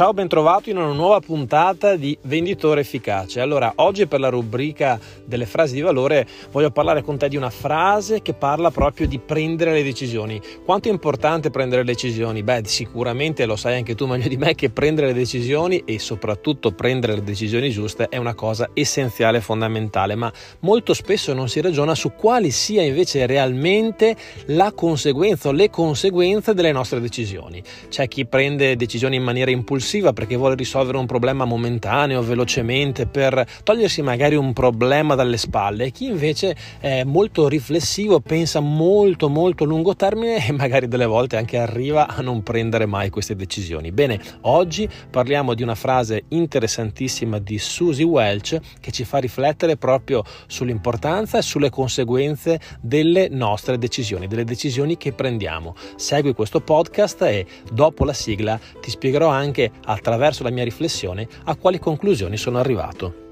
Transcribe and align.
Ciao, 0.00 0.14
bentrovato 0.14 0.70
in 0.70 0.78
una 0.78 0.94
nuova 0.94 1.20
puntata 1.20 1.94
di 1.94 2.16
Venditore 2.22 2.80
Efficace. 2.80 3.38
Allora, 3.42 3.70
oggi 3.76 4.06
per 4.06 4.18
la 4.18 4.30
rubrica 4.30 4.98
delle 5.26 5.44
frasi 5.44 5.74
di 5.74 5.82
valore 5.82 6.26
voglio 6.50 6.70
parlare 6.70 7.02
con 7.02 7.18
te 7.18 7.28
di 7.28 7.36
una 7.36 7.50
frase 7.50 8.22
che 8.22 8.32
parla 8.32 8.70
proprio 8.70 9.06
di 9.06 9.18
prendere 9.18 9.72
le 9.72 9.82
decisioni. 9.82 10.40
Quanto 10.64 10.88
è 10.88 10.90
importante 10.90 11.50
prendere 11.50 11.82
le 11.82 11.92
decisioni? 11.92 12.42
Beh, 12.42 12.62
sicuramente 12.64 13.44
lo 13.44 13.56
sai 13.56 13.76
anche 13.76 13.94
tu 13.94 14.06
meglio 14.06 14.28
di 14.28 14.38
me 14.38 14.54
che 14.54 14.70
prendere 14.70 15.08
le 15.08 15.12
decisioni 15.12 15.82
e 15.84 15.98
soprattutto 15.98 16.72
prendere 16.72 17.16
le 17.16 17.22
decisioni 17.22 17.68
giuste 17.68 18.08
è 18.08 18.16
una 18.16 18.34
cosa 18.34 18.70
essenziale 18.72 19.36
e 19.36 19.42
fondamentale, 19.42 20.14
ma 20.14 20.32
molto 20.60 20.94
spesso 20.94 21.34
non 21.34 21.50
si 21.50 21.60
ragiona 21.60 21.94
su 21.94 22.12
quali 22.12 22.50
sia 22.50 22.80
invece 22.80 23.26
realmente 23.26 24.16
la 24.46 24.72
conseguenza 24.72 25.50
o 25.50 25.52
le 25.52 25.68
conseguenze 25.68 26.54
delle 26.54 26.72
nostre 26.72 27.02
decisioni. 27.02 27.62
C'è 27.90 28.08
chi 28.08 28.24
prende 28.24 28.76
decisioni 28.76 29.16
in 29.16 29.24
maniera 29.24 29.50
impulsiva 29.50 29.88
impulsiva 29.90 30.12
perché 30.12 30.36
vuole 30.36 30.54
risolvere 30.54 30.98
un 30.98 31.06
problema 31.06 31.44
momentaneo, 31.44 32.22
velocemente, 32.22 33.06
per 33.06 33.44
togliersi 33.64 34.02
magari 34.02 34.36
un 34.36 34.52
problema 34.52 35.16
dalle 35.16 35.36
spalle 35.36 35.86
e 35.86 35.90
chi 35.90 36.06
invece 36.06 36.54
è 36.78 37.02
molto 37.02 37.48
riflessivo, 37.48 38.20
pensa 38.20 38.60
molto 38.60 39.28
molto 39.28 39.64
a 39.64 39.66
lungo 39.66 39.96
termine 39.96 40.46
e 40.46 40.52
magari 40.52 40.86
delle 40.86 41.06
volte 41.06 41.36
anche 41.36 41.58
arriva 41.58 42.06
a 42.06 42.20
non 42.20 42.42
prendere 42.42 42.86
mai 42.86 43.10
queste 43.10 43.34
decisioni. 43.34 43.90
Bene, 43.90 44.20
oggi 44.42 44.88
parliamo 45.10 45.54
di 45.54 45.62
una 45.62 45.74
frase 45.74 46.24
interessantissima 46.28 47.38
di 47.38 47.58
Susie 47.58 48.04
Welch 48.04 48.58
che 48.80 48.92
ci 48.92 49.04
fa 49.04 49.18
riflettere 49.18 49.76
proprio 49.76 50.22
sull'importanza 50.46 51.38
e 51.38 51.42
sulle 51.42 51.70
conseguenze 51.70 52.60
delle 52.80 53.28
nostre 53.28 53.78
decisioni, 53.78 54.28
delle 54.28 54.44
decisioni 54.44 54.96
che 54.96 55.12
prendiamo. 55.12 55.74
Segui 55.96 56.32
questo 56.34 56.60
podcast 56.60 57.22
e 57.22 57.46
dopo 57.72 58.04
la 58.04 58.12
sigla 58.12 58.58
ti 58.80 58.90
spiegherò 58.90 59.28
anche 59.28 59.70
attraverso 59.84 60.42
la 60.42 60.50
mia 60.50 60.64
riflessione, 60.64 61.28
a 61.44 61.56
quali 61.56 61.78
conclusioni 61.78 62.36
sono 62.36 62.58
arrivato. 62.58 63.28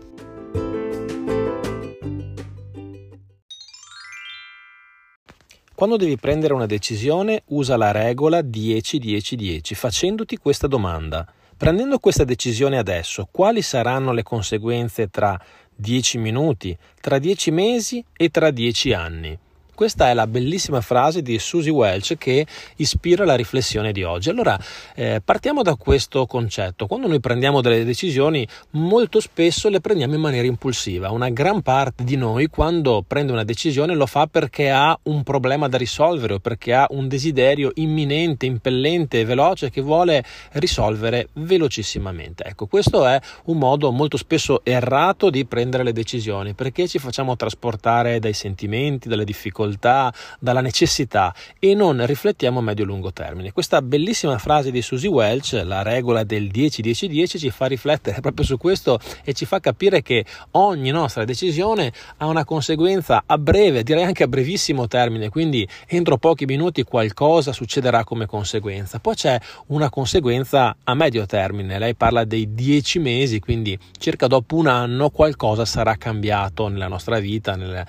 Quando 5.79 5.97
devi 5.97 6.17
prendere 6.17 6.55
una 6.55 6.67
decisione, 6.67 7.43
usa 7.51 7.77
la 7.77 7.93
regola 7.93 8.41
10-10-10 8.41 9.75
facendoti 9.75 10.37
questa 10.37 10.67
domanda. 10.67 11.25
Prendendo 11.57 12.01
questa 12.01 12.25
decisione 12.25 12.79
adesso, 12.79 13.29
quali 13.31 13.63
saranno 13.63 14.13
le 14.13 14.25
conseguenze 14.25 15.09
tra 15.09 15.41
10 15.77 16.19
minuti, 16.19 16.77
tra 17.01 17.21
10 17.21 17.51
mesi 17.53 18.05
e 18.17 18.29
tra 18.29 18.51
10 18.51 18.93
anni? 18.93 19.39
Questa 19.79 20.11
è 20.11 20.13
la 20.13 20.27
bellissima 20.27 20.81
frase 20.81 21.23
di 21.23 21.39
Susie 21.39 21.71
Welch 21.71 22.17
che 22.17 22.45
ispira 22.79 23.25
la 23.25 23.37
riflessione 23.37 23.93
di 23.93 24.03
oggi. 24.03 24.29
Allora, 24.29 24.59
eh, 24.97 25.23
partiamo 25.25 25.63
da 25.63 25.77
questo 25.77 26.27
concetto. 26.27 26.89
Quando 26.89 27.07
noi 27.07 27.21
prendiamo 27.21 27.61
delle 27.61 27.85
decisioni, 27.85 28.45
molto 28.71 29.21
spesso 29.21 29.69
le 29.69 29.81
prendiamo 29.81 30.17
in 30.17 30.21
maniera 30.21 30.49
impulsiva. 30.49 31.13
Una 31.13 31.29
gran 31.29 31.63
parte 31.63 32.03
di 32.03 32.17
noi, 32.17 32.49
quando 32.49 33.05
prende 33.07 33.31
una 33.31 33.45
decisione, 33.45 33.95
lo 33.95 34.07
fa 34.07 34.27
perché 34.27 34.69
ha 34.69 34.99
un 35.05 35.23
problema 35.23 35.69
da 35.69 35.77
risolvere 35.77 36.35
o 36.35 36.39
perché 36.41 36.75
ha 36.75 36.89
un 36.91 37.07
desiderio 37.07 37.71
imminente, 37.75 38.47
impellente 38.47 39.25
veloce 39.25 39.71
che 39.71 39.81
vuole 39.81 40.25
risolvere 40.55 41.29
velocissimamente. 41.35 42.43
Ecco, 42.43 42.67
questo 42.67 43.07
è 43.07 43.21
un 43.45 43.59
modo 43.59 43.93
molto 43.93 44.17
spesso 44.17 44.61
errato 44.65 45.31
di 45.31 45.47
prendere 45.47 45.85
le 45.85 45.93
decisioni 45.93 46.55
perché 46.55 46.89
ci 46.89 46.99
facciamo 46.99 47.37
trasportare 47.37 48.19
dai 48.19 48.33
sentimenti, 48.33 49.09
dalle 49.09 49.25
difficoltà 49.25 49.67
difficoltà, 49.69 50.13
dalla 50.41 50.61
necessità 50.61 51.35
e 51.59 51.75
non 51.75 52.05
riflettiamo 52.05 52.59
a 52.59 52.63
medio-lungo 52.63 53.13
termine. 53.13 53.53
Questa 53.53 53.83
bellissima 53.83 54.39
frase 54.39 54.71
di 54.71 54.83
Susie 54.83 55.09
Welch, 55.09 55.61
la 55.65 55.83
regola 55.83 56.25
del 56.25 56.45
10-10-10, 56.45 57.39
ci 57.39 57.51
fa 57.51 57.67
riflettere 57.67 58.21
proprio 58.21 58.45
su 58.45 58.57
questo 58.57 58.99
e 59.25 59.33
ci 59.33 59.45
fa 59.45 59.61
capire 59.61 60.03
che 60.03 60.25
ogni 60.53 60.91
nostra 60.91 61.25
decisione 61.25 61.93
ha 62.19 62.27
una 62.27 62.45
conseguenza 62.45 63.23
a 63.27 63.39
breve, 63.39 63.83
direi 63.83 64.05
anche 64.05 64.25
a 64.25 64.29
brevissimo 64.29 64.89
termine, 64.89 65.29
quindi 65.29 65.67
entro 65.87 66.17
pochi 66.17 66.45
minuti 66.47 66.83
qualcosa 66.83 67.53
succederà 67.53 68.05
come 68.05 68.27
conseguenza. 68.27 68.99
Poi 68.99 69.15
c'è 69.15 69.39
una 69.67 69.91
conseguenza 69.91 70.77
a 70.83 70.95
medio 70.95 71.27
termine, 71.27 71.79
lei 71.79 71.95
parla 71.95 72.25
dei 72.25 72.55
10 72.55 72.99
mesi, 72.99 73.41
quindi 73.41 73.79
circa 73.99 74.27
dopo 74.27 74.57
un 74.57 74.67
anno 74.67 75.11
qualcosa 75.11 75.65
sarà 75.65 75.97
cambiato 75.97 76.69
nella 76.69 76.89
nostra 76.89 77.19
vita 77.19 77.57
nel, 77.57 77.85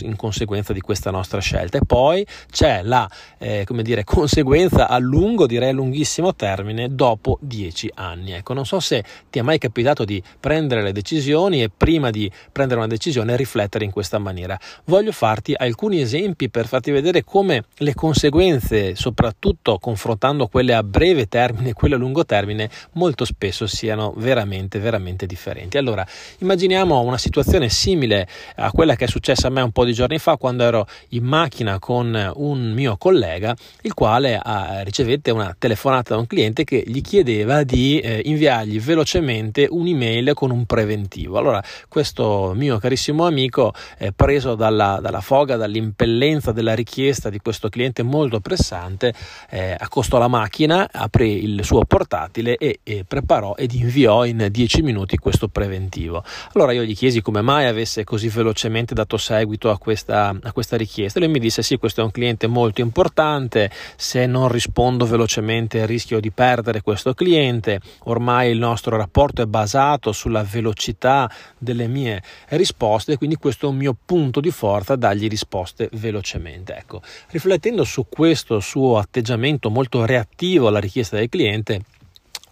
in 0.00 0.16
conseguenza 0.16 0.72
di 0.72 0.80
questa 0.80 0.95
nostra 1.10 1.40
scelta. 1.40 1.78
E 1.78 1.80
poi 1.86 2.26
c'è 2.50 2.82
la 2.82 3.08
eh, 3.38 3.64
dire, 3.82 4.04
conseguenza 4.04 4.88
a 4.88 4.98
lungo, 4.98 5.46
direi 5.46 5.70
a 5.70 5.72
lunghissimo 5.72 6.34
termine, 6.34 6.94
dopo 6.94 7.38
dieci 7.40 7.90
anni. 7.94 8.32
Ecco, 8.32 8.52
non 8.52 8.66
so 8.66 8.80
se 8.80 9.04
ti 9.30 9.38
è 9.38 9.42
mai 9.42 9.58
capitato 9.58 10.04
di 10.04 10.22
prendere 10.40 10.82
le 10.82 10.92
decisioni 10.92 11.62
e 11.62 11.70
prima 11.74 12.10
di 12.10 12.30
prendere 12.52 12.80
una 12.80 12.88
decisione 12.88 13.36
riflettere 13.36 13.84
in 13.84 13.90
questa 13.90 14.18
maniera. 14.18 14.58
Voglio 14.84 15.12
farti 15.12 15.54
alcuni 15.56 16.00
esempi 16.00 16.48
per 16.48 16.66
farti 16.66 16.90
vedere 16.90 17.24
come 17.24 17.64
le 17.78 17.94
conseguenze, 17.94 18.94
soprattutto 18.94 19.78
confrontando 19.78 20.46
quelle 20.46 20.74
a 20.74 20.82
breve 20.82 21.26
termine 21.26 21.70
e 21.70 21.72
quelle 21.72 21.94
a 21.94 21.98
lungo 21.98 22.24
termine, 22.24 22.70
molto 22.92 23.24
spesso 23.24 23.66
siano 23.66 24.14
veramente, 24.16 24.78
veramente 24.78 25.26
differenti. 25.26 25.78
Allora, 25.78 26.06
immaginiamo 26.38 27.00
una 27.00 27.18
situazione 27.18 27.68
simile 27.68 28.26
a 28.56 28.70
quella 28.70 28.96
che 28.96 29.04
è 29.04 29.08
successa 29.08 29.48
a 29.48 29.50
me 29.50 29.60
un 29.60 29.72
po' 29.72 29.84
di 29.84 29.92
giorni 29.92 30.18
fa 30.18 30.36
quando 30.36 30.64
ero 30.64 30.85
in 31.10 31.24
macchina 31.24 31.78
con 31.78 32.32
un 32.36 32.72
mio 32.72 32.96
collega, 32.96 33.54
il 33.82 33.94
quale 33.94 34.40
ah, 34.42 34.82
ricevette 34.82 35.30
una 35.30 35.54
telefonata 35.58 36.14
da 36.14 36.20
un 36.20 36.26
cliente 36.26 36.64
che 36.64 36.82
gli 36.86 37.00
chiedeva 37.00 37.62
di 37.62 37.98
eh, 38.00 38.22
inviargli 38.24 38.80
velocemente 38.80 39.66
un'email 39.70 40.32
con 40.34 40.50
un 40.50 40.64
preventivo. 40.66 41.38
Allora, 41.38 41.62
questo 41.88 42.52
mio 42.54 42.78
carissimo 42.78 43.26
amico, 43.26 43.72
eh, 43.98 44.12
preso 44.12 44.54
dalla, 44.54 44.98
dalla, 45.00 45.20
foga, 45.20 45.56
dall'impellenza 45.56 46.52
della 46.52 46.74
richiesta 46.74 47.30
di 47.30 47.38
questo 47.38 47.68
cliente 47.68 48.02
molto 48.02 48.40
pressante, 48.40 49.14
eh, 49.50 49.76
accostò 49.78 50.18
la 50.18 50.28
macchina, 50.28 50.88
aprì 50.90 51.44
il 51.44 51.64
suo 51.64 51.84
portatile 51.84 52.56
e, 52.56 52.80
e 52.82 53.04
preparò 53.06 53.54
ed 53.54 53.72
inviò 53.72 54.24
in 54.24 54.48
10 54.50 54.82
minuti 54.82 55.16
questo 55.16 55.48
preventivo. 55.48 56.22
Allora 56.52 56.72
io 56.72 56.82
gli 56.82 56.94
chiesi 56.94 57.20
come 57.22 57.42
mai 57.42 57.66
avesse 57.66 58.04
così 58.04 58.28
velocemente 58.28 58.94
dato 58.94 59.16
seguito 59.16 59.70
a 59.70 59.78
questa, 59.78 60.36
a 60.40 60.52
questa 60.52 60.75
questa 60.76 60.78
richiesta. 60.78 61.18
Lui 61.18 61.28
mi 61.28 61.38
disse 61.38 61.62
sì, 61.62 61.76
questo 61.76 62.02
è 62.02 62.04
un 62.04 62.10
cliente 62.10 62.46
molto 62.46 62.80
importante, 62.80 63.70
se 63.96 64.26
non 64.26 64.48
rispondo 64.48 65.06
velocemente 65.06 65.86
rischio 65.86 66.20
di 66.20 66.30
perdere 66.30 66.82
questo 66.82 67.14
cliente, 67.14 67.80
ormai 68.04 68.50
il 68.50 68.58
nostro 68.58 68.96
rapporto 68.96 69.42
è 69.42 69.46
basato 69.46 70.12
sulla 70.12 70.42
velocità 70.42 71.30
delle 71.58 71.88
mie 71.88 72.22
risposte, 72.48 73.16
quindi 73.16 73.36
questo 73.36 73.66
è 73.66 73.70
un 73.70 73.76
mio 73.76 73.96
punto 74.04 74.40
di 74.40 74.50
forza, 74.50 74.96
dargli 74.96 75.28
risposte 75.28 75.88
velocemente. 75.92 76.76
Ecco, 76.76 77.00
riflettendo 77.30 77.84
su 77.84 78.06
questo 78.08 78.60
suo 78.60 78.98
atteggiamento 78.98 79.70
molto 79.70 80.04
reattivo 80.04 80.68
alla 80.68 80.80
richiesta 80.80 81.16
del 81.16 81.28
cliente, 81.28 81.82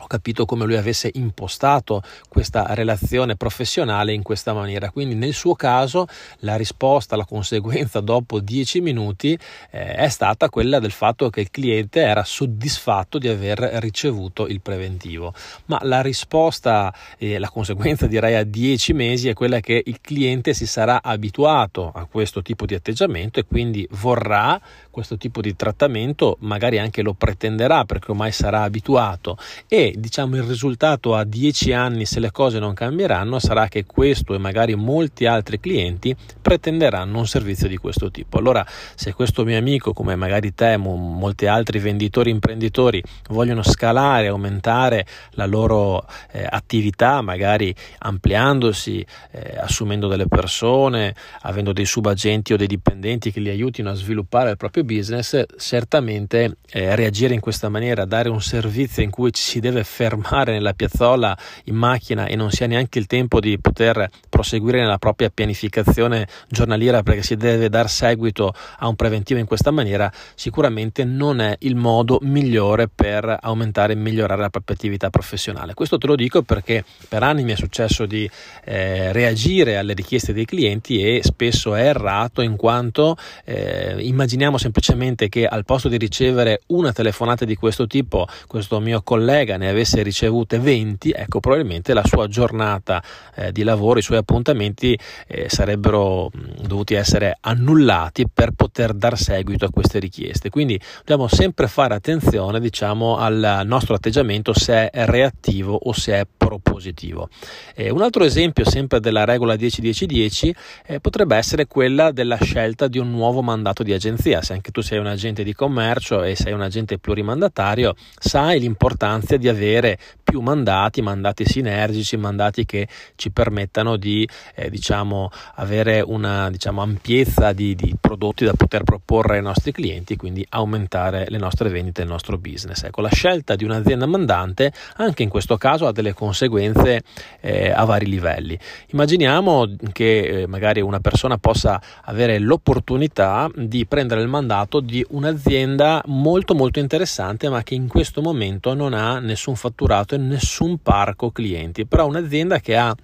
ho 0.05 0.07
capito 0.07 0.45
come 0.45 0.67
lui 0.67 0.77
avesse 0.77 1.11
impostato 1.15 2.03
questa 2.29 2.75
relazione 2.75 3.37
professionale 3.37 4.13
in 4.13 4.23
questa 4.23 4.53
maniera. 4.53 4.91
Quindi 4.91 5.15
nel 5.15 5.33
suo 5.33 5.55
caso 5.55 6.07
la 6.41 6.57
risposta, 6.57 7.17
la 7.17 7.25
conseguenza 7.25 8.01
dopo 8.01 8.39
dieci 8.41 8.81
minuti 8.81 9.37
eh, 9.71 9.95
è 9.95 10.09
stata 10.09 10.51
quella 10.51 10.79
del 10.79 10.91
fatto 10.91 11.31
che 11.31 11.41
il 11.41 11.51
cliente 11.51 12.01
era 12.01 12.23
soddisfatto 12.23 13.19
di 13.19 13.29
aver 13.29 13.59
ricevuto 13.81 14.47
il 14.47 14.61
preventivo. 14.61 15.33
Ma 15.67 15.81
la 15.83 16.03
risposta 16.03 16.95
eh, 17.17 17.39
la 17.39 17.49
conseguenza 17.49 18.07
direi 18.07 18.35
a 18.35 18.45
dieci 18.45 18.93
mesi 18.93 19.29
è 19.29 19.33
quella 19.33 19.61
che 19.61 19.83
il 19.85 20.01
cliente 20.03 20.53
si 20.53 20.67
sarà 20.67 21.03
abituato 21.03 21.91
a 21.95 22.05
questo 22.05 22.43
tipo 22.43 22.67
di 22.67 22.75
atteggiamento 22.75 23.41
e 23.41 23.47
quindi 23.47 23.89
vorrà 23.93 24.61
questo 24.91 25.17
tipo 25.17 25.41
di 25.41 25.57
trattamento, 25.57 26.37
magari 26.41 26.79
anche 26.79 27.01
lo 27.01 27.15
pretenderà 27.15 27.85
perché 27.87 28.11
ormai 28.11 28.33
sarà 28.33 28.63
abituato 28.63 29.39
e 29.67 29.94
diciamo 29.99 30.37
il 30.37 30.43
risultato 30.43 31.15
a 31.15 31.25
10 31.25 31.73
anni 31.73 32.05
se 32.05 32.21
le 32.21 32.31
cose 32.31 32.59
non 32.59 32.75
cambieranno 32.75 33.39
sarà 33.39 33.69
che 33.69 33.85
questo 33.85 34.35
e 34.35 34.39
magari 34.39 34.75
molti 34.75 35.27
altri 35.27 35.61
clienti 35.61 36.15
pretenderanno 36.41 37.19
un 37.19 37.27
servizio 37.27 37.69
di 37.69 37.77
questo 37.77 38.11
tipo. 38.11 38.39
Allora, 38.39 38.67
se 38.95 39.13
questo 39.13 39.45
mio 39.45 39.59
amico, 39.59 39.93
come 39.93 40.17
magari 40.17 40.55
te, 40.55 40.77
molti 40.77 41.47
altri 41.47 41.79
venditori 41.79 42.31
imprenditori 42.31 43.03
vogliono 43.29 43.63
scalare, 43.63 44.29
aumentare 44.29 45.07
la 45.33 45.47
loro 45.47 46.07
eh, 46.33 46.47
attività, 46.49 47.21
magari 47.23 47.75
ampliandosi, 47.99 49.05
eh, 49.31 49.57
assumendo 49.59 50.09
delle 50.09 50.27
persone, 50.27 51.15
avendo 51.43 51.73
dei 51.73 51.87
subagenti 51.87 52.53
o 52.53 52.57
dei 52.57 52.67
dipendenti 52.67 53.31
che 53.31 53.41
li 53.41 53.51
aiutino 53.51 53.91
a 53.91 53.95
sviluppare 53.95 54.51
il 54.51 54.57
proprio 54.57 54.85
business, 54.85 55.45
certamente 55.59 56.57
eh, 56.71 56.95
reagire 56.95 57.35
in 57.35 57.41
questa 57.41 57.69
maniera, 57.69 58.05
dare 58.05 58.29
un 58.29 58.43
servizio 58.43 59.03
in 59.03 59.11
cui 59.11 59.33
ci 59.33 59.43
si 59.43 59.61
deve 59.61 59.84
fermare 59.85 60.53
nella 60.53 60.73
piazzola 60.73 61.37
in 61.65 61.77
macchina 61.77 62.27
e 62.27 62.37
non 62.37 62.51
sia 62.51 62.67
neanche 62.67 62.99
il 62.99 63.07
tempo 63.07 63.41
di 63.41 63.59
poter 63.59 64.11
proseguire 64.29 64.81
nella 64.81 64.99
propria 64.99 65.31
pianificazione 65.33 66.27
giornaliera 66.49 67.03
perché 67.03 67.23
si 67.23 67.37
deve 67.37 67.69
dar 67.69 67.89
seguito 67.89 68.53
a 68.79 68.89
un 68.89 68.97
preventivo 68.97 69.39
in 69.39 69.47
questa 69.47 69.71
maniera, 69.71 70.11
sicuramente 70.35 71.05
non 71.05 71.41
è 71.41 71.57
il 71.61 71.77
modo 71.77 72.19
migliore 72.23 72.89
per 72.89 73.39
aumentare 73.41 73.93
e 73.93 73.97
migliorare 73.97 74.41
la 74.41 74.51
propria 74.51 74.77
attività 74.77 75.11
professionale. 75.11 75.75
Questo 75.75 75.99
te 75.99 76.07
lo 76.07 76.17
dico 76.17 76.43
perché 76.43 76.85
per 77.09 77.23
anni 77.23 77.45
mi 77.45 77.53
è 77.53 77.57
successo 77.57 78.07
di 78.07 78.29
eh, 78.65 79.13
reagire 79.13 79.77
alle 79.77 79.95
richieste 79.95 80.33
dei 80.33 80.45
clienti 80.45 81.01
e 81.03 81.21
spesso 81.23 81.75
è 81.75 81.87
errato 81.87 82.41
in 82.41 82.57
quanto 82.57 83.17
eh, 83.45 83.97
immaginiamo 83.99 84.59
semplicemente 84.59 85.29
che 85.29 85.47
al 85.47 85.65
posto 85.65 85.89
di 85.89 85.97
ricevere 85.97 86.63
una 86.69 86.93
telefonata 86.93 87.45
di 87.45 87.57
questo 87.57 87.87
tipo, 87.87 88.27
questo 88.47 88.81
mio 88.81 89.03
collega 89.03 89.57
ne 89.57 89.69
avesse 89.75 90.03
ricevute 90.03 90.59
20, 90.59 91.11
ecco 91.11 91.41
probabilmente 91.41 91.93
la 91.93 92.05
sua 92.05 92.27
giornata 92.27 93.03
eh, 93.35 93.53
di 93.53 93.63
lavoro, 93.63 93.99
i 93.99 94.03
suoi 94.03 94.19
appuntamenti 94.19 94.99
eh, 95.27 95.49
sarebbero 95.49 96.31
mh, 96.33 96.67
dovuti 96.67 96.95
essere 96.95 97.37
annullati 97.41 98.27
per 98.33 98.53
poter 98.53 98.95
dar 98.95 99.19
seguito 99.19 99.65
a 99.67 99.71
queste 99.71 99.99
richieste. 99.99 100.51
Quindi 100.51 100.81
dobbiamo 100.99 101.29
sempre 101.29 101.69
fare 101.69 101.95
attenzione 101.95 102.61
diciamo, 102.61 103.19
al 103.19 103.63
nostro 103.65 103.95
atteggiamento 103.95 104.53
se 104.55 104.91
è 104.91 105.05
reattivo 105.05 105.75
o 105.75 105.93
se 105.93 106.21
è 106.21 106.27
propositivo. 106.37 107.29
Eh, 107.75 107.91
un 107.91 108.03
altro 108.03 108.25
esempio 108.25 108.65
sempre 108.65 109.01
della 109.01 109.25
regola 109.25 109.55
10-10-10 109.55 110.51
eh, 110.87 111.01
potrebbe 111.01 111.37
essere 111.37 111.67
quella 111.67 112.13
della 112.13 112.39
scelta 112.41 112.89
di 112.89 112.99
un 112.99 113.11
nuovo 113.11 113.43
mandato 113.43 113.83
di 113.83 113.93
agenzia. 113.93 114.43
Se 114.43 114.53
anche 114.53 114.71
tu 114.71 114.81
sei 114.81 114.99
un 114.99 115.07
agente 115.07 115.43
di 115.43 115.53
commercio 115.53 116.23
e 116.23 116.35
sei 116.35 116.53
un 116.53 116.61
agente 116.61 116.99
plurimandatario, 116.99 117.95
sai 118.19 118.61
l'importanza 118.61 119.37
di 119.37 119.49
avere 119.55 119.99
più 120.35 120.41
mandati, 120.41 121.01
mandati 121.01 121.45
sinergici, 121.45 122.17
mandati 122.17 122.65
che 122.65 122.89
ci 123.15 123.31
permettano 123.31 123.97
di 123.97 124.29
eh, 124.57 124.69
diciamo, 124.69 125.31
avere 125.55 126.01
una 126.01 126.51
diciamo, 126.51 126.83
ampiezza 126.83 127.53
di, 127.53 127.77
di, 127.77 127.95
prodotti 128.01 128.45
da 128.45 128.53
poter 128.53 128.83
proporre 128.83 129.37
ai 129.37 129.43
nostri 129.43 129.71
clienti, 129.71 130.17
quindi 130.17 130.45
aumentare 130.51 131.27
le 131.29 131.39
nostre 131.39 131.69
vendite 131.69 132.01
e 132.01 132.05
il 132.05 132.11
nostro 132.11 132.37
business. 132.37 132.83
Ecco, 132.83 133.01
la 133.01 133.13
scelta 133.13 133.55
di 133.55 133.63
un'azienda 133.63 134.07
mandante 134.07 134.73
anche 134.97 135.23
in 135.23 135.29
questo 135.29 135.57
caso 135.57 135.87
ha 135.87 135.93
delle 135.93 136.15
conseguenze 136.15 137.05
eh, 137.41 137.71
a 137.71 137.85
vari 137.85 138.07
livelli. 138.07 138.59
Immaginiamo 138.89 139.77
che 139.93 140.43
eh, 140.43 140.47
magari 140.49 140.81
una 140.81 140.99
persona 140.99 141.39
possa 141.39 141.81
avere 142.03 142.41
l'opportunità 142.41 143.49
di 143.55 143.87
prendere 143.87 144.21
il 144.21 144.29
mandato 144.29 144.81
di 144.81 145.05
un'azienda 145.11 146.03
molto 146.07 146.57
molto 146.57 146.81
interessante 146.81 147.49
ma 147.49 147.63
che 147.63 147.77
in 147.77 147.87
questo 147.87 148.21
momento 148.21 148.75
non 148.75 148.95
ha 148.95 149.21
nessun 149.21 149.55
fatturato 149.55 150.17
e 150.17 150.23
nessun 150.27 150.79
parco 150.79 151.31
clienti, 151.31 151.87
però 151.87 152.07
un'azienda 152.07 152.59
che 152.61 152.77
ha 152.77 152.95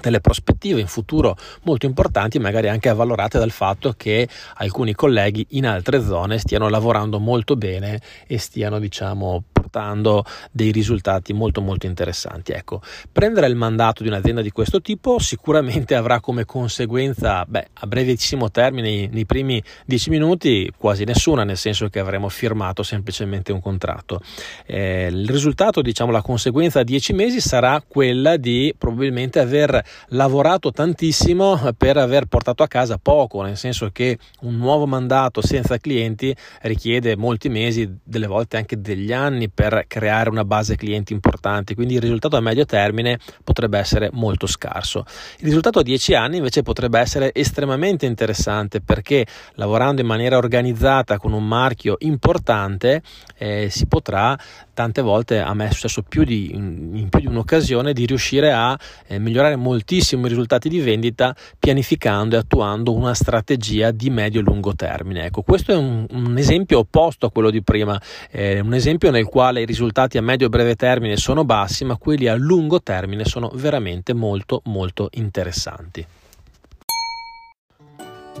delle 0.00 0.20
prospettive 0.20 0.80
in 0.80 0.86
futuro 0.86 1.36
molto 1.62 1.86
importanti, 1.86 2.38
magari 2.38 2.68
anche 2.68 2.88
avvalorate 2.88 3.38
dal 3.38 3.50
fatto 3.50 3.94
che 3.96 4.28
alcuni 4.56 4.94
colleghi 4.94 5.46
in 5.50 5.66
altre 5.66 6.02
zone 6.02 6.38
stiano 6.38 6.68
lavorando 6.68 7.18
molto 7.18 7.56
bene 7.56 8.00
e 8.26 8.38
stiano, 8.38 8.78
diciamo, 8.78 9.44
portando 9.66 10.24
dei 10.52 10.70
risultati 10.70 11.32
molto 11.32 11.60
molto 11.60 11.86
interessanti. 11.86 12.52
Ecco, 12.52 12.80
prendere 13.10 13.48
il 13.48 13.56
mandato 13.56 14.02
di 14.02 14.08
un'azienda 14.08 14.40
di 14.40 14.50
questo 14.50 14.80
tipo 14.80 15.18
sicuramente 15.18 15.94
avrà 15.96 16.20
come 16.20 16.44
conseguenza, 16.44 17.44
beh, 17.46 17.68
a 17.74 17.86
brevissimo 17.86 18.50
termine, 18.50 19.08
nei 19.08 19.26
primi 19.26 19.62
dieci 19.84 20.10
minuti, 20.10 20.70
quasi 20.76 21.04
nessuna, 21.04 21.44
nel 21.44 21.56
senso 21.56 21.88
che 21.88 21.98
avremo 21.98 22.28
firmato 22.28 22.82
semplicemente 22.82 23.52
un 23.52 23.60
contratto. 23.60 24.20
Eh, 24.64 25.08
il 25.10 25.28
risultato, 25.28 25.82
diciamo, 25.82 26.12
la 26.12 26.22
conseguenza 26.22 26.80
a 26.80 26.84
dieci 26.84 27.12
mesi 27.12 27.40
sarà 27.40 27.82
quella 27.86 28.36
di 28.36 28.72
probabilmente 28.76 29.40
aver 29.40 29.82
lavorato 30.08 30.70
tantissimo 30.70 31.72
per 31.76 31.96
aver 31.96 32.26
portato 32.26 32.62
a 32.62 32.68
casa 32.68 32.98
poco, 32.98 33.42
nel 33.42 33.56
senso 33.56 33.90
che 33.90 34.18
un 34.42 34.56
nuovo 34.56 34.86
mandato 34.86 35.40
senza 35.42 35.78
clienti 35.78 36.34
richiede 36.62 37.16
molti 37.16 37.48
mesi, 37.48 37.98
delle 38.02 38.26
volte 38.26 38.56
anche 38.56 38.80
degli 38.80 39.12
anni 39.12 39.48
per 39.56 39.86
creare 39.88 40.28
una 40.28 40.44
base 40.44 40.76
clienti 40.76 41.14
importante, 41.14 41.74
quindi 41.74 41.94
il 41.94 42.02
risultato 42.02 42.36
a 42.36 42.40
medio 42.40 42.66
termine 42.66 43.18
potrebbe 43.42 43.78
essere 43.78 44.10
molto 44.12 44.46
scarso. 44.46 45.06
Il 45.38 45.46
risultato 45.46 45.78
a 45.78 45.82
10 45.82 46.14
anni 46.14 46.36
invece 46.36 46.62
potrebbe 46.62 47.00
essere 47.00 47.32
estremamente 47.32 48.04
interessante 48.04 48.82
perché 48.82 49.26
lavorando 49.54 50.02
in 50.02 50.06
maniera 50.06 50.36
organizzata 50.36 51.16
con 51.16 51.32
un 51.32 51.48
marchio 51.48 51.96
importante 52.00 53.00
eh, 53.38 53.68
si 53.70 53.86
potrà 53.86 54.38
tante 54.76 55.00
volte 55.00 55.38
a 55.38 55.54
me 55.54 55.68
è 55.68 55.72
successo 55.72 56.02
più 56.02 56.22
di, 56.22 56.50
in 56.52 57.08
più 57.08 57.20
di 57.20 57.26
un'occasione 57.26 57.94
di 57.94 58.04
riuscire 58.04 58.52
a 58.52 58.78
eh, 59.06 59.18
migliorare 59.18 59.56
moltissimo 59.56 60.26
i 60.26 60.28
risultati 60.28 60.68
di 60.68 60.80
vendita 60.80 61.34
pianificando 61.58 62.36
e 62.36 62.40
attuando 62.40 62.92
una 62.92 63.14
strategia 63.14 63.90
di 63.90 64.10
medio-lungo 64.10 64.74
termine. 64.74 65.24
Ecco, 65.24 65.40
questo 65.40 65.72
è 65.72 65.76
un, 65.76 66.06
un, 66.10 66.36
esempio 66.36 66.80
opposto 66.80 67.24
a 67.24 67.30
quello 67.30 67.48
di 67.48 67.62
prima, 67.62 67.98
eh, 68.30 68.60
un 68.60 68.74
esempio 68.74 69.10
nel 69.10 69.24
quale 69.24 69.45
i 69.50 69.64
risultati 69.64 70.18
a 70.18 70.22
medio-breve 70.22 70.76
termine 70.76 71.16
sono 71.16 71.44
bassi, 71.44 71.84
ma 71.84 71.96
quelli 71.96 72.28
a 72.28 72.34
lungo 72.34 72.82
termine 72.82 73.24
sono 73.24 73.50
veramente 73.54 74.12
molto 74.12 74.60
molto 74.64 75.08
interessanti. 75.12 76.06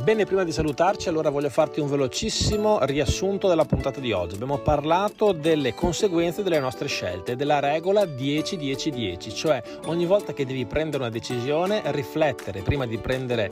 Bene, 0.02 0.24
prima 0.24 0.44
di 0.44 0.52
salutarci, 0.52 1.08
allora 1.08 1.30
voglio 1.30 1.48
farti 1.48 1.80
un 1.80 1.88
velocissimo 1.88 2.78
riassunto 2.82 3.48
della 3.48 3.64
puntata 3.64 3.98
di 3.98 4.12
oggi. 4.12 4.34
Abbiamo 4.34 4.58
parlato 4.58 5.32
delle 5.32 5.74
conseguenze 5.74 6.44
delle 6.44 6.60
nostre 6.60 6.86
scelte, 6.86 7.34
della 7.34 7.58
regola 7.58 8.02
10-10-10, 8.02 9.34
cioè 9.34 9.60
ogni 9.86 10.06
volta 10.06 10.32
che 10.32 10.46
devi 10.46 10.64
prendere 10.64 11.02
una 11.02 11.12
decisione, 11.12 11.82
riflettere 11.86 12.62
prima 12.62 12.86
di 12.86 12.98
prendere 12.98 13.50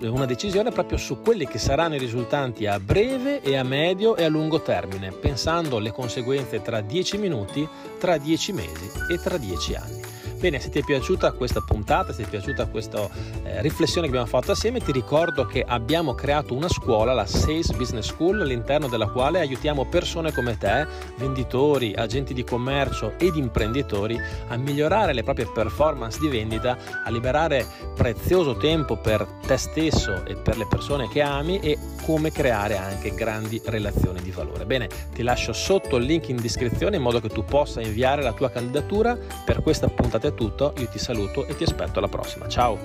una 0.00 0.24
decisione 0.24 0.70
proprio 0.70 0.96
su 0.96 1.20
quelli 1.20 1.46
che 1.46 1.58
saranno 1.58 1.96
i 1.96 1.98
risultati 1.98 2.66
a 2.66 2.80
breve 2.80 3.42
e 3.42 3.56
a 3.56 3.62
medio 3.62 4.16
e 4.16 4.24
a 4.24 4.28
lungo 4.28 4.62
termine, 4.62 5.12
pensando 5.12 5.76
alle 5.76 5.92
conseguenze 5.92 6.62
tra 6.62 6.80
10 6.80 7.18
minuti, 7.18 7.68
tra 7.98 8.16
10 8.16 8.52
mesi 8.52 8.90
e 9.10 9.18
tra 9.18 9.36
10 9.36 9.74
anni. 9.74 10.09
Bene, 10.40 10.58
se 10.58 10.70
ti 10.70 10.78
è 10.78 10.82
piaciuta 10.82 11.32
questa 11.32 11.60
puntata, 11.60 12.14
se 12.14 12.22
ti 12.22 12.28
è 12.28 12.30
piaciuta 12.30 12.64
questa 12.64 13.06
eh, 13.42 13.60
riflessione 13.60 14.06
che 14.06 14.14
abbiamo 14.14 14.26
fatto 14.26 14.52
assieme, 14.52 14.80
ti 14.80 14.90
ricordo 14.90 15.44
che 15.44 15.62
abbiamo 15.62 16.14
creato 16.14 16.54
una 16.54 16.66
scuola, 16.66 17.12
la 17.12 17.26
Sales 17.26 17.72
Business 17.72 18.06
School, 18.06 18.40
all'interno 18.40 18.88
della 18.88 19.08
quale 19.08 19.40
aiutiamo 19.40 19.84
persone 19.84 20.32
come 20.32 20.56
te, 20.56 20.86
venditori, 21.16 21.92
agenti 21.94 22.32
di 22.32 22.42
commercio 22.42 23.18
ed 23.18 23.36
imprenditori, 23.36 24.18
a 24.48 24.56
migliorare 24.56 25.12
le 25.12 25.22
proprie 25.22 25.46
performance 25.52 26.18
di 26.18 26.28
vendita, 26.28 26.78
a 27.04 27.10
liberare 27.10 27.66
prezioso 27.94 28.56
tempo 28.56 28.96
per 28.96 29.26
te 29.46 29.58
stesso 29.58 30.24
e 30.24 30.36
per 30.36 30.56
le 30.56 30.66
persone 30.66 31.06
che 31.08 31.20
ami 31.20 31.60
e 31.60 31.76
come 32.06 32.32
creare 32.32 32.78
anche 32.78 33.14
grandi 33.14 33.60
relazioni 33.62 34.22
di 34.22 34.30
valore. 34.30 34.64
Bene, 34.64 34.88
ti 35.12 35.22
lascio 35.22 35.52
sotto 35.52 35.96
il 35.96 36.04
link 36.04 36.30
in 36.30 36.40
descrizione 36.40 36.96
in 36.96 37.02
modo 37.02 37.20
che 37.20 37.28
tu 37.28 37.44
possa 37.44 37.82
inviare 37.82 38.22
la 38.22 38.32
tua 38.32 38.50
candidatura 38.50 39.18
per 39.44 39.60
questa 39.60 39.88
puntata 39.88 40.28
è 40.30 40.34
tutto, 40.34 40.72
io 40.78 40.86
ti 40.86 40.98
saluto 40.98 41.46
e 41.46 41.56
ti 41.56 41.64
aspetto 41.64 41.98
alla 41.98 42.08
prossima. 42.08 42.48
Ciao! 42.48 42.78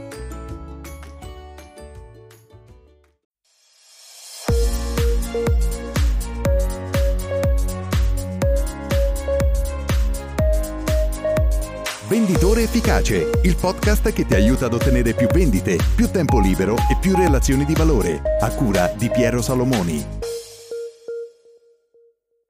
Venditore 12.08 12.64
Efficace, 12.64 13.32
il 13.44 13.56
podcast 13.56 14.14
che 14.14 14.26
ti 14.26 14.36
aiuta 14.36 14.68
ad 14.68 14.74
ottenere 14.74 15.14
più 15.14 15.28
vendite, 15.28 15.78
più 15.96 16.10
tempo 16.10 16.40
libero 16.40 16.76
e 16.76 16.98
più 17.00 17.16
relazioni 17.16 17.66
di 17.66 17.74
valore, 17.74 18.22
a 18.40 18.50
cura 18.52 18.94
di 18.96 19.10
Piero 19.10 19.42
Salomoni. 19.42 20.25